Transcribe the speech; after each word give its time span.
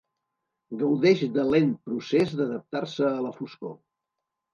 Gaudeix 0.83 1.19
del 1.35 1.51
lent 1.55 1.69
procés 1.89 2.33
d'adaptar-se 2.39 3.07
a 3.11 3.21
la 3.27 3.33
foscor. 3.37 3.77